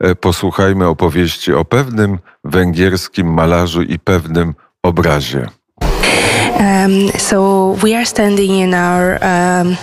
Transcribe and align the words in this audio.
e, 0.00 0.14
posłuchajmy 0.14 0.86
opowieści 0.86 1.54
o 1.54 1.64
pewnym 1.64 2.18
węgierskim 2.44 3.34
malarzu 3.34 3.82
i 3.82 3.98
pewnym 3.98 4.54
obrazie. 4.82 5.48
Um, 6.58 7.10
so 7.18 7.74
we 7.82 7.96
are 7.96 8.06
standing 8.06 8.50
in 8.50 8.74
our 8.74 9.18
um, 9.22 9.76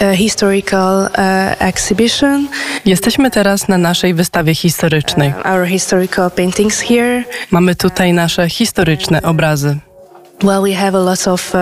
uh, 0.00 0.16
historical 0.16 1.04
uh, 1.04 1.10
exhibition. 1.58 2.48
Jesteśmy 2.84 3.30
teraz 3.30 3.68
na 3.68 3.78
naszej 3.78 4.14
wystawie 4.14 4.54
historycznej. 4.54 5.28
Uh, 5.28 5.46
our 5.46 5.66
historical 5.66 6.30
paintings 6.30 6.80
here. 6.80 7.24
Mamy 7.50 7.74
tutaj 7.74 8.12
nasze 8.12 8.48
historyczne 8.48 9.22
obrazy. 9.22 9.78
Well, 10.42 10.62
we 10.62 10.74
have 10.74 10.98
a 10.98 11.02
lot 11.02 11.28
of 11.28 11.54
uh, 11.54 11.60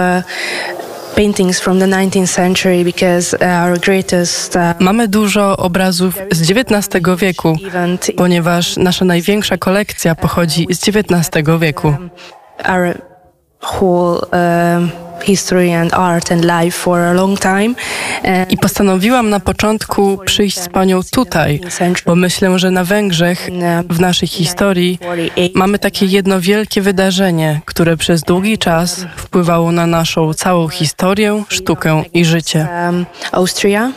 paintings 1.15 1.61
from 1.61 1.79
the 1.79 1.87
19th 1.87 2.27
century 2.29 2.85
because 2.85 3.35
our 3.35 3.79
greatest 3.81 4.57
uh, 4.57 4.81
Mamy 4.81 5.09
dużo 5.09 5.57
obrazów 5.57 6.15
z 6.33 6.51
XIX 6.51 7.03
wieku, 7.19 7.57
ponieważ 8.17 8.77
nasza 8.77 9.05
największa 9.05 9.57
kolekcja 9.59 10.15
pochodzi 10.15 10.67
z 10.71 10.89
XIX 10.89 11.49
wieku. 11.61 11.95
our 12.69 12.95
whole 13.63 14.21
um, 14.33 14.91
history 15.23 15.73
and 15.73 15.95
art 15.95 16.33
and 16.33 16.45
life 16.45 16.79
for 16.79 16.99
a 16.99 17.13
long 17.13 17.41
time. 17.41 17.75
I 18.51 18.57
postanowiłam 18.59 19.31
na 19.31 19.41
początku 19.41 20.19
przyjść 20.25 20.61
z 20.61 20.69
panią 20.69 21.01
tutaj, 21.13 21.61
bo 22.07 22.15
myślę, 22.15 22.59
że 22.59 22.71
na 22.71 22.85
Węgrzech, 22.85 23.51
w 23.91 24.01
naszej 24.01 24.29
historii, 24.29 24.99
mamy 25.55 25.79
takie 25.79 26.07
jedno 26.07 26.41
wielkie 26.41 26.81
wydarzenie, 26.81 27.61
które 27.65 27.97
przez 27.97 28.23
długi 28.23 28.59
czas 28.59 29.07
wpływało 29.17 29.73
na 29.73 29.87
naszą 29.87 30.35
całą 30.35 30.69
historię, 30.69 31.45
sztukę 31.49 32.03
i 32.15 32.25
życie. 32.25 32.69
um, 32.87 33.07
Austria. 33.33 33.93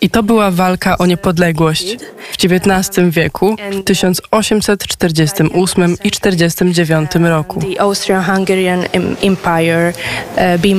I 0.00 0.10
to 0.10 0.22
była 0.22 0.50
walka 0.50 0.98
o 0.98 1.06
niepodległość 1.06 1.96
w 2.32 2.44
XIX 2.44 3.08
wieku, 3.10 3.56
w 3.72 3.84
1848 3.84 5.96
i 6.04 6.10
49 6.10 7.10
roku. 7.14 7.60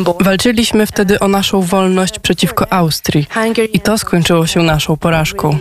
Born. 0.04 0.24
Walczyliśmy 0.24 0.86
wtedy 0.86 1.20
o 1.20 1.28
naszą 1.28 1.62
wolność 1.62 2.20
przeciwko 2.20 2.74
Austrii 2.74 3.28
i 3.74 3.80
to 3.80 3.98
skończyło 3.98 4.48
się 4.48 4.64
naszą 4.64 4.98
porażką. 4.98 5.58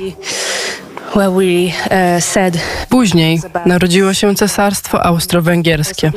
Said 2.20 2.58
Później 2.88 3.40
narodziło 3.66 4.14
się 4.14 4.34
Cesarstwo 4.34 5.04
Austro-Węgierskie. 5.04 6.12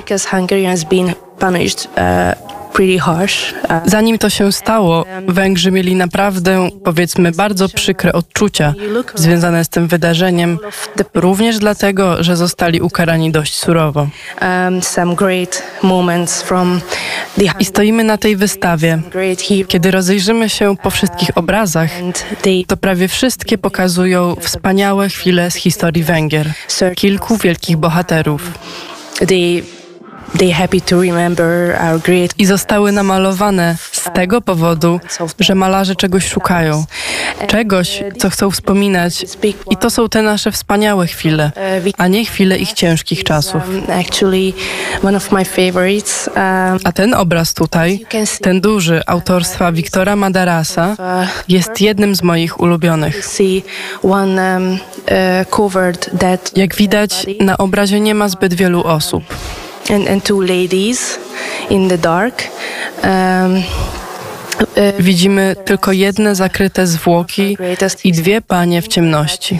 Zanim 3.85 4.17
to 4.17 4.29
się 4.29 4.51
stało, 4.51 5.05
Węgrzy 5.27 5.71
mieli 5.71 5.95
naprawdę, 5.95 6.69
powiedzmy, 6.83 7.31
bardzo 7.31 7.69
przykre 7.69 8.13
odczucia 8.13 8.73
związane 9.15 9.65
z 9.65 9.69
tym 9.69 9.87
wydarzeniem, 9.87 10.59
również 11.13 11.57
dlatego, 11.57 12.23
że 12.23 12.35
zostali 12.35 12.81
ukarani 12.81 13.31
dość 13.31 13.55
surowo. 13.55 14.07
um, 14.41 14.81
I 17.59 17.65
stoimy 17.65 18.03
na 18.03 18.17
tej 18.17 18.35
wystawie. 18.35 19.01
Kiedy 19.67 19.91
rozejrzymy 19.91 20.49
się 20.49 20.75
po 20.83 20.89
wszystkich 20.89 21.37
obrazach, 21.37 21.89
to 22.67 22.77
prawie 22.77 23.07
wszystkie 23.07 23.57
pokazują 23.57 24.35
wspaniałe 24.39 25.09
chwile 25.09 25.51
z 25.51 25.55
historii 25.55 26.03
Węgier. 26.03 26.51
Kilku 26.95 27.37
wielkich 27.37 27.77
bohaterów. 27.77 28.51
I 32.37 32.45
zostały 32.45 32.91
namalowane 32.91 33.75
z 33.91 34.09
tego 34.13 34.41
powodu, 34.41 34.99
że 35.39 35.55
malarze 35.55 35.95
czegoś 35.95 36.27
szukają. 36.27 36.85
Czegoś, 37.47 38.03
co 38.19 38.29
chcą 38.29 38.51
wspominać. 38.51 39.25
I 39.71 39.77
to 39.77 39.89
są 39.89 40.09
te 40.09 40.21
nasze 40.21 40.51
wspaniałe 40.51 41.07
chwile, 41.07 41.51
a 41.97 42.07
nie 42.07 42.25
chwile 42.25 42.57
ich 42.57 42.73
ciężkich 42.73 43.23
czasów. 43.23 43.63
um. 43.69 43.83
Um, 46.35 46.79
A 46.83 46.91
ten 46.91 47.13
obraz 47.13 47.53
tutaj, 47.53 48.05
ten 48.41 48.61
duży, 48.61 49.01
autorstwa 49.05 49.71
Wiktora 49.71 50.15
Madarasa, 50.15 50.95
jest 51.47 51.81
jednym 51.81 52.15
z 52.15 52.23
moich 52.23 52.59
ulubionych. 52.59 53.25
um, 54.01 54.73
uh, 54.73 55.49
Jak 56.55 56.75
widać, 56.75 57.25
na 57.39 57.57
obrazie 57.57 57.99
nie 57.99 58.15
ma 58.15 58.29
zbyt 58.29 58.53
wielu 58.53 58.83
osób. 58.83 59.23
And, 59.89 60.07
and 60.07 60.23
two 60.23 60.41
ladies 60.41 61.17
in 61.69 61.87
the 61.87 61.97
dark. 61.97 62.45
Um, 63.03 63.63
Widzimy 64.99 65.55
tylko 65.65 65.91
jedne 65.91 66.35
zakryte 66.35 66.87
zwłoki 66.87 67.57
i 68.03 68.11
dwie 68.11 68.41
panie 68.41 68.81
w 68.81 68.87
ciemności. 68.87 69.59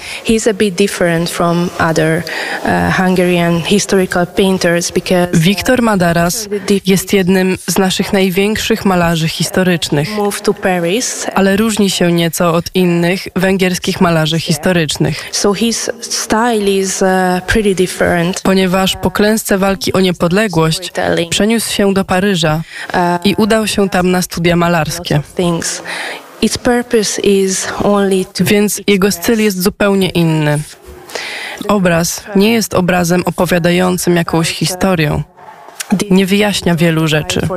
uh, 5.12 5.28
Wiktor 5.34 5.82
Madaras 5.82 6.48
jest 6.86 7.14
jednym 7.14 7.58
z 7.68 7.78
naszych 7.78 8.14
największych 8.14 8.86
malarzy 8.86 9.28
historycznych, 9.28 10.10
ale 11.36 11.58
różni 11.58 11.90
się 11.90 12.12
nieco 12.12 12.54
od 12.54 12.66
innych 12.76 13.28
węgierskich 13.36 14.02
malarzy 14.02 14.40
historycznych, 14.40 15.30
uh, 17.02 18.42
ponieważ 18.44 18.96
po 18.96 19.12
klęsce 19.12 19.58
walki 19.58 19.94
o 19.94 20.00
niepodległość 20.00 20.92
przeniósł 21.30 21.72
się 21.74 21.94
do 21.94 22.06
Paryża 22.06 22.62
i 23.24 23.36
udał 23.36 23.68
się 23.68 23.90
tam 23.90 24.12
na 24.12 24.22
studia 24.22 24.56
malarskie. 24.56 24.89
Więc 28.40 28.82
jego 28.88 29.12
styl 29.12 29.40
jest 29.40 29.62
zupełnie 29.62 30.10
inny. 30.10 30.60
Obraz 31.68 32.24
nie 32.36 32.54
jest 32.54 32.74
obrazem 32.74 33.24
opowiadającym 33.26 34.16
jakąś 34.16 34.50
historię. 34.50 35.24
Nie 36.10 36.26
wyjaśnia 36.26 36.76
wielu 36.76 37.08
rzeczy. 37.08 37.48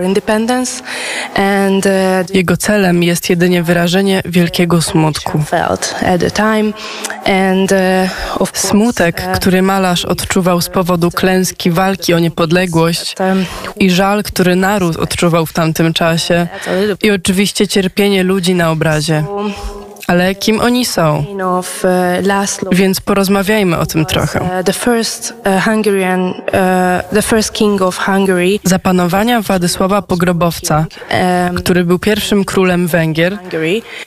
uh, 1.86 2.34
Jego 2.34 2.56
celem 2.56 3.02
jest 3.02 3.30
jedynie 3.30 3.62
wyrażenie 3.62 4.22
wielkiego 4.24 4.82
smutku. 4.82 5.44
uh, 7.72 8.50
Smutek, 8.52 9.22
który 9.34 9.62
malarz 9.62 10.04
odczuwał 10.04 10.60
z 10.60 10.68
powodu 10.68 11.10
klęski 11.10 11.70
walki 11.70 12.14
o 12.14 12.18
niepodległość 12.18 13.14
um, 13.20 13.44
i 13.76 13.90
żal, 13.90 14.22
który 14.22 14.56
naród 14.56 14.96
odczuwał 14.96 15.46
w 15.46 15.52
tamtym 15.52 15.92
czasie 15.92 16.46
i 17.02 17.10
oczywiście 17.10 17.68
cierpienie 17.68 18.22
ludzi 18.22 18.54
na 18.54 18.70
obrazie. 18.70 19.24
Ale 20.06 20.34
kim 20.34 20.60
oni 20.60 20.84
są? 20.84 21.24
Więc 22.72 23.00
porozmawiajmy 23.00 23.78
o 23.78 23.86
tym 23.86 24.06
trochę. 24.06 24.40
uh, 24.40 24.64
uh, 25.46 25.62
uh, 26.34 27.12
Za 28.64 28.78
panowania 28.78 29.40
Władysława 29.42 30.02
Pogrobowca, 30.02 30.86
um, 31.46 31.54
który 31.56 31.84
był 31.84 31.98
pierwszym 31.98 32.44
królem 32.44 32.86
Węgier, 32.86 33.38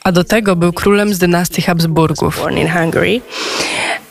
a 0.04 0.12
do 0.12 0.24
tego 0.24 0.56
był 0.56 0.72
królem 0.72 1.14
z 1.14 1.18
dynastii 1.18 1.62
Habsburgów. 1.62 2.40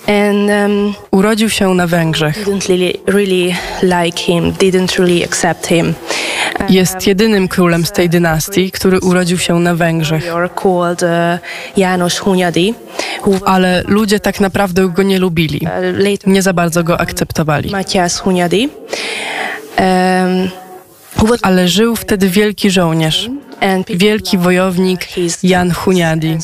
And 0.07 0.49
um, 0.71 0.93
Urodził 1.11 1.49
się 1.49 1.73
na 1.73 1.87
Węgrzech. 1.87 2.45
didn't 2.45 2.69
really 2.69 2.93
really 3.07 3.55
like 3.83 4.19
him 4.21 4.51
didn't 4.51 4.99
really 4.99 5.23
accept 5.23 5.67
him 5.67 5.93
Jest 6.69 7.07
jedynym 7.07 7.47
królem 7.47 7.85
z 7.85 7.91
tej 7.91 8.09
dynastii, 8.09 8.71
który 8.71 8.99
urodził 8.99 9.37
się 9.37 9.59
na 9.59 9.75
Węgrzech. 9.75 10.23
uh, 13.25 13.39
Ale 13.45 13.83
ludzie 13.87 14.19
tak 14.19 14.39
naprawdę 14.39 14.89
go 14.89 15.03
nie 15.03 15.19
lubili. 15.19 15.59
uh, 15.67 16.27
Nie 16.27 16.41
za 16.41 16.53
bardzo 16.53 16.83
go 16.83 16.99
akceptowali. 16.99 17.71
Um, 19.79 20.49
Ale 21.41 21.67
żył 21.67 21.95
wtedy 21.95 22.29
wielki 22.29 22.69
żołnierz, 22.71 23.29
wielki 23.89 24.37
wojownik 24.37 25.07
Jan 25.43 25.71
Huniadi, 25.71 26.37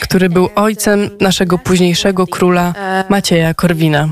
który 0.00 0.28
był 0.28 0.48
ojcem 0.54 1.10
naszego 1.20 1.58
późniejszego 1.58 2.26
króla 2.26 2.74
Macieja 3.08 3.54
Korwina. 3.54 4.08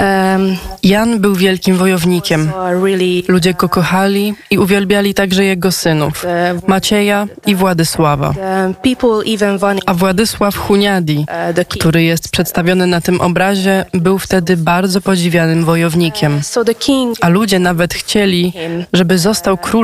um, 0.00 0.56
Jan 0.82 1.20
był 1.20 1.34
wielkim 1.34 1.76
wojownikiem. 1.76 2.52
Ludzie 3.28 3.54
go 3.54 3.68
kochali 3.68 4.34
i 4.50 4.58
uwielbiali 4.58 5.14
także 5.14 5.44
jego 5.44 5.72
synów, 5.72 6.26
Macieja 6.66 7.26
i 7.46 7.54
Władysława. 7.54 8.34
A 9.86 9.94
Władysław 9.94 10.56
Huniadi, 10.56 11.26
uh, 11.58 11.66
który 11.68 12.02
jest 12.02 12.28
przedstawiony 12.28 12.86
na 12.86 13.00
tym 13.00 13.20
obrazie, 13.20 13.84
był 13.94 14.18
wtedy 14.18 14.56
bardzo 14.56 15.00
podziwianym 15.00 15.64
wojownikiem. 15.64 16.40
A 17.20 17.28
ludzie 17.28 17.58
nawet 17.58 17.94
chcieli, 17.94 18.52
żeby 18.92 19.18
został 19.18 19.56
królem 19.58 19.83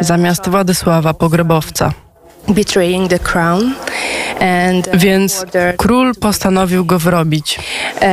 zamiast 0.00 0.48
Władysława 0.48 1.14
and 4.40 4.86
uh, 4.86 4.96
Więc 4.96 5.46
król 5.76 6.14
postanowił 6.14 6.84
go 6.84 6.98
wrobić. 6.98 7.58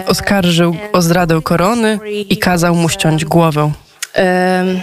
Oskarżył 0.07 0.75
o 0.93 1.01
zdradę 1.01 1.41
korony 1.41 1.99
i 2.29 2.37
kazał 2.37 2.75
mu 2.75 2.89
ściąć 2.89 3.25
głowę. 3.25 3.71
um, 4.15 4.81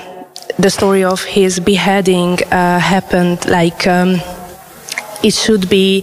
the 0.62 0.70
story 0.70 1.04
of 1.04 1.24
his 1.24 1.58
beheading 1.58 2.40
uh, 2.40 2.82
happened 2.82 3.46
like 3.46 3.86
um, 3.86 4.20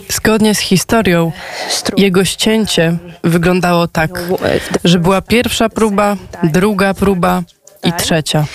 Zgodnie 0.09 0.55
z 0.55 0.59
historią, 0.59 1.31
jego 1.97 2.25
ścięcie 2.25 2.97
wyglądało 3.23 3.87
tak, 3.87 4.23
że 4.83 4.99
była 4.99 5.21
pierwsza 5.21 5.69
próba, 5.69 6.15
druga 6.43 6.93
próba 6.93 7.43
i 7.83 7.93
trzecia. 7.93 8.39
Um, 8.39 8.47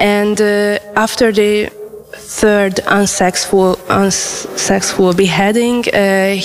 and 0.00 0.40
uh, 0.40 0.46
after 0.94 1.32
the 1.32 1.70
third 2.40 2.80
unsuccessful, 3.00 3.76
unsuccessful 3.88 5.14
beheading, 5.14 5.86
uh, 5.86 5.92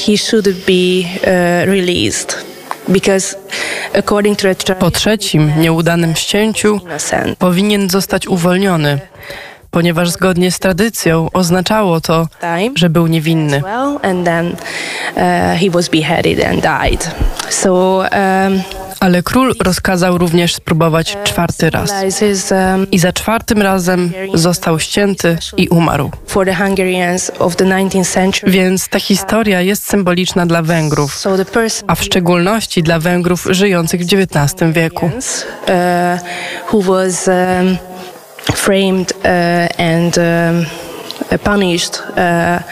he 0.06 0.18
should 0.18 0.66
be 0.66 1.06
uh, 1.24 1.66
released 1.66 2.46
because 2.88 3.38
according 3.94 4.38
to 4.38 4.56
the 4.56 4.76
Po 4.76 4.92
trzecim, 4.92 5.54
nieudanym 5.60 6.16
ścięciu 6.16 6.80
powinien 7.40 7.90
zostać 7.90 8.28
uwolniony, 8.28 9.00
ponieważ 9.72 10.10
zgodnie 10.10 10.52
z 10.52 10.60
tradycją 10.60 11.30
oznaczało 11.34 12.02
to, 12.02 12.28
że 12.76 12.90
był 12.90 13.08
niewinny. 13.08 13.62
and 14.04 14.26
then 14.26 14.48
uh, 15.16 15.60
he 15.60 15.70
was 15.70 15.90
beheaded 15.90 16.46
and 16.46 16.62
died. 16.62 17.10
So 17.50 17.98
um, 18.00 18.62
Ale 19.00 19.24
król 19.24 19.54
rozkazał 19.64 20.18
również 20.18 20.56
spróbować 20.56 21.18
czwarty 21.24 21.70
raz. 21.70 21.92
um, 22.52 22.92
I 22.92 23.00
za 23.00 23.14
czwartym 23.14 23.62
razem 23.62 24.12
został 24.34 24.80
ścięty 24.80 25.38
i 25.58 25.68
umarł. 25.70 26.12
for 26.28 26.46
the 26.46 26.56
Hungarians 26.56 27.32
of 27.40 27.56
the 27.56 27.66
19th 27.66 28.14
century. 28.14 28.52
Więc 28.52 28.88
ta 28.88 29.00
historia 29.00 29.62
jest 29.62 29.90
symboliczna 29.90 30.46
dla 30.46 30.62
Węgrów, 30.62 31.24
a 31.88 31.96
w 31.96 32.04
szczególności 32.04 32.84
dla 32.84 33.00
Węgrów 33.00 33.48
żyjących 33.50 34.02
w 34.02 34.14
XIX 34.14 34.72
wieku. 34.72 35.06
uh, 35.06 36.88
um, 37.28 37.78
framed 38.56 39.12
uh, 39.12 39.82
and 39.82 40.18
um, 40.18 40.66
punished 41.44 42.04
uh, 42.10 42.64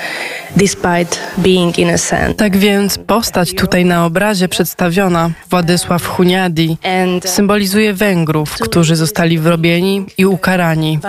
despite 0.55 1.17
being 1.37 1.79
innocent. 1.79 2.37
Tak 2.37 2.57
więc 2.57 2.97
postać 2.97 3.53
tutaj 3.55 3.85
na 3.85 4.05
obrazie 4.05 4.47
przedstawiona, 4.47 5.29
Władysław 5.49 6.07
Huniadi, 6.07 6.77
symbolizuje 7.25 7.93
Węgrów, 7.93 8.53
którzy 8.53 8.95
zostali 8.95 9.39
wrobieni 9.39 10.05
i 10.17 10.25
ukarani, 10.25 10.99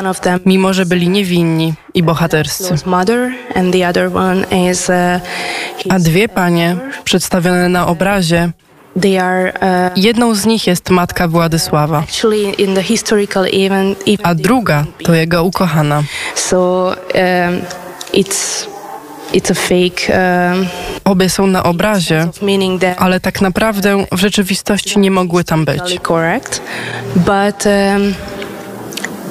mimo 0.47 0.73
że 0.73 0.87
byli 0.87 1.09
niewinni 1.09 1.75
i 1.95 2.03
bohaterscy. 2.03 2.75
uh, 4.89 5.93
A 5.93 5.99
dwie 5.99 6.29
panie, 6.29 6.77
przedstawione 7.05 7.69
na 7.69 7.87
obrazie, 7.87 8.51
uh, 8.97 9.03
jedną 9.97 10.35
z 10.35 10.47
nich 10.47 10.67
jest 10.67 10.91
matka 10.91 11.29
Władysława, 11.29 12.05
a 14.23 14.35
druga 14.35 14.85
to 15.05 15.15
jego 15.15 15.45
ukochana. 15.45 16.03
So 16.35 16.87
um, 17.15 17.61
it's 18.15 18.76
Obie 21.05 21.31
są 21.31 21.47
na 21.47 21.63
obrazie, 21.63 22.29
ale 22.97 23.21
tak 23.21 23.41
naprawdę 23.41 24.05
w 24.13 24.19
rzeczywistości 24.19 24.99
nie 24.99 25.11
mogły 25.11 25.45
tam 25.45 25.65
być. 25.65 26.01
correct, 26.01 26.63
but. 27.17 27.67
Um, 27.67 28.15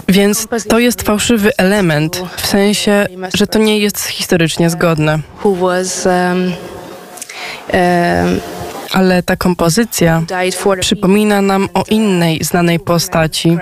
Więc 0.08 0.48
to 0.68 0.80
jest 0.80 1.02
fałszywy 1.02 1.52
element, 1.58 2.22
w 2.38 2.48
sensie, 2.48 3.08
że 3.34 3.48
to 3.48 3.60
nie 3.60 3.80
jest 3.80 4.06
historycznie 4.06 4.70
zgodne. 4.70 5.20
Ale 8.92 9.24
ta 9.24 9.36
kompozycja 9.36 10.24
przypomina 10.80 11.42
nam 11.42 11.70
o 11.74 11.84
innej 11.90 12.44
znanej 12.44 12.80
postaci, 12.80 13.58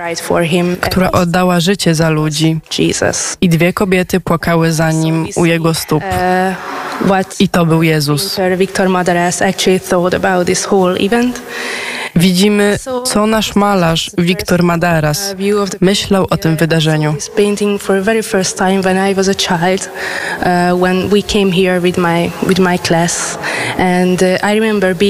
która 0.80 1.10
oddała 1.10 1.60
życie 1.60 1.94
za 1.94 2.10
ludzi. 2.10 2.60
I 3.40 3.48
dwie 3.48 3.72
kobiety 3.72 4.20
płakały 4.20 4.72
za 4.72 4.92
nim 4.92 5.26
u 5.36 5.44
jego 5.44 5.74
stóp. 5.74 6.02
Uh, 6.04 7.40
I 7.40 7.48
to 7.48 7.66
był 7.66 7.82
Jezus. 7.82 8.36
Victor 8.58 8.88
Madaras 8.88 9.42
actually 9.42 9.80
thought 9.80 10.14
about 10.14 10.46
this 10.46 10.66
whole 10.66 10.96
event. 11.00 11.42
Widzimy, 12.16 12.78
co 13.04 13.26
nasz 13.26 13.54
malarz 13.54 14.10
Wiktor 14.18 14.62
Madaras 14.62 15.34
myślał 15.80 16.26
o 16.30 16.36
tym 16.36 16.56
wydarzeniu. 16.56 17.14
a 20.40 20.72
uh, 20.72 20.80
uh, 20.80 20.80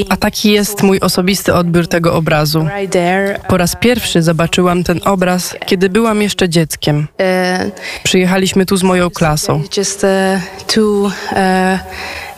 A 0.09 0.17
taki 0.17 0.53
jest 0.53 0.83
mój 0.83 1.01
osobisty 1.01 1.55
odbiór 1.55 1.89
tego 1.89 2.15
obrazu. 2.15 2.69
Po 3.49 3.57
raz 3.57 3.77
pierwszy 3.77 4.23
zobaczyłam 4.23 4.85
ten 4.85 5.01
obraz, 5.05 5.55
kiedy 5.67 5.89
byłam 5.89 6.23
jeszcze 6.23 6.49
dzieckiem. 6.49 6.99
Uh, 6.99 7.71
Przyjechaliśmy 8.05 8.67
tu 8.67 8.77
z 8.77 8.83
moją 8.83 9.11
klasą. 9.11 9.63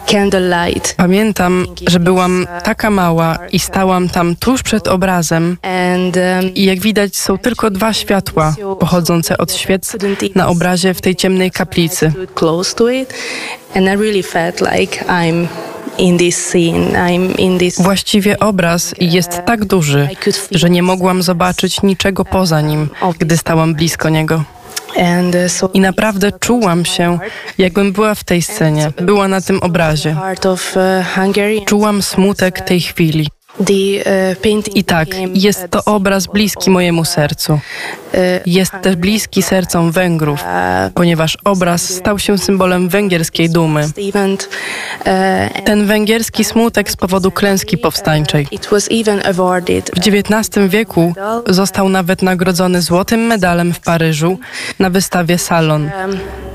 Candlelight 0.06 0.94
Pamiętam, 0.96 1.66
że 1.88 2.00
byłam 2.00 2.46
taka 2.64 2.90
mała 2.90 3.38
i 3.52 3.58
stałam 3.58 4.08
tam 4.08 4.36
tuż 4.36 4.62
przed 4.62 4.88
obrazem 4.88 5.56
um, 5.62 6.54
i 6.54 6.64
jak 6.64 6.80
widać 6.80 7.16
są 7.16 7.38
tylko 7.38 7.70
dwa 7.70 7.92
światła 7.92 8.54
pochodzące 8.80 9.38
od 9.38 9.52
świec 9.52 9.96
na 10.34 10.48
obrazie 10.48 10.94
w 10.94 11.00
tej 11.00 11.16
ciemnej 11.16 11.50
kaplicy. 11.50 12.12
Właściwie 17.82 18.38
obraz 18.38 18.94
jest 19.00 19.42
tak 19.46 19.64
duży, 19.64 20.08
że 20.50 20.70
nie 20.70 20.82
mogłam 20.82 21.22
zobaczyć 21.22 21.82
niczego 21.82 22.24
poza 22.24 22.60
nim, 22.60 22.88
gdy 23.18 23.36
stałam 23.36 23.74
blisko 23.74 24.08
niego. 24.08 24.44
Uh, 24.96 25.70
I 25.74 25.80
naprawdę 25.80 26.32
czułam 26.32 26.84
się, 26.84 27.18
jakbym 27.58 27.92
była 27.92 28.14
w 28.14 28.24
tej 28.24 28.42
scenie, 28.42 28.92
była 29.00 29.28
na 29.28 29.40
tym 29.40 29.62
obrazie. 29.62 30.16
uh. 30.76 31.64
Czułam 31.66 32.02
smutek 32.02 32.60
tej 32.60 32.80
chwili. 32.80 33.28
Painting 34.42 34.76
I 34.76 34.84
tak, 34.84 35.08
jest 35.34 35.66
to 35.70 35.84
obraz 35.84 36.26
bliski 36.26 36.70
mojemu 36.70 37.04
sercu. 37.04 37.52
uh, 37.52 37.60
Jest 38.46 38.72
też 38.82 38.96
bliski 38.96 39.42
sercom 39.42 39.90
Węgrów, 39.92 40.44
ponieważ 40.94 41.38
obraz 41.44 41.82
stał 41.82 42.18
się 42.18 42.38
symbolem 42.38 42.88
węgierskiej 42.88 43.50
dumy. 43.50 43.88
Ten 45.64 45.86
węgierski 45.86 46.44
smutek 46.44 46.90
z 46.90 46.96
powodu 46.96 47.30
klęski 47.30 47.78
powstańczej. 47.78 48.48
W 49.94 49.98
XIX 49.98 50.68
wieku 50.68 51.14
został 51.46 51.88
nawet 51.88 52.22
nagrodzony 52.22 52.82
złotym 52.82 53.20
medalem 53.20 53.72
w 53.72 53.80
Paryżu 53.80 54.38
na 54.78 54.90
wystawie 54.90 55.38
Salon, 55.38 55.90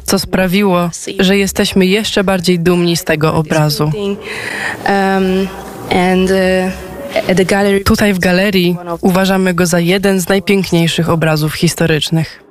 co 0.04 0.20
sprawiło, 0.20 0.90
że 1.20 1.38
jesteśmy 1.38 1.86
jeszcze 1.86 2.24
bardziej 2.24 2.60
dumni 2.60 2.98
z 2.98 3.04
tego 3.04 3.34
obrazu. 3.34 3.92
Um, 3.94 5.48
and 5.92 6.32
uh, 6.32 6.91
Tutaj 7.86 8.14
w 8.14 8.20
galerii 8.20 8.78
uważamy 9.02 9.54
go 9.54 9.66
za 9.66 9.80
jeden 9.80 10.20
z 10.20 10.30
najpiękniejszych 10.30 11.10
obrazów 11.10 11.54
historycznych. 11.54 12.44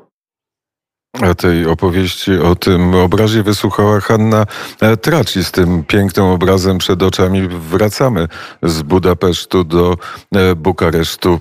A 1.23 1.35
tej 1.35 1.67
opowieści 1.67 2.39
o 2.39 2.55
tym 2.55 2.95
obrazie 2.95 3.43
wysłuchała 3.43 4.01
Hanna 4.01 4.47
e, 4.81 4.97
Tracz 4.97 5.37
i 5.37 5.45
z 5.45 5.51
tym 5.51 5.85
pięknym 5.85 6.27
obrazem 6.27 6.79
przed 6.79 7.03
oczami 7.03 7.49
wracamy 7.49 8.29
z 8.63 8.83
Budapesztu 8.83 9.65
do 9.65 9.97
e, 10.35 10.55
Bukaresztu. 10.55 11.41